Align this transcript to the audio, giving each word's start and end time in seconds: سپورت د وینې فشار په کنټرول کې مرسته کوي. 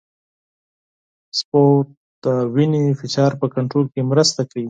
سپورت 1.39 1.87
د 2.23 2.25
وینې 2.53 2.83
فشار 2.99 3.31
په 3.41 3.47
کنټرول 3.55 3.85
کې 3.93 4.01
مرسته 4.11 4.41
کوي. 4.49 4.59